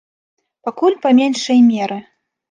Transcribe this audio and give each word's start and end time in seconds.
Пакуль 0.69 0.95
па 1.03 1.11
меншай 1.19 1.59
меры. 1.67 1.99